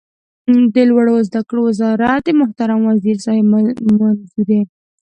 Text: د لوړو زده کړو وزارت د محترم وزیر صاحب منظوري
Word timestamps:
د 0.73 0.75
لوړو 0.89 1.15
زده 1.27 1.41
کړو 1.47 1.59
وزارت 1.69 2.21
د 2.25 2.29
محترم 2.41 2.79
وزیر 2.89 3.17
صاحب 3.25 3.45
منظوري 3.99 4.61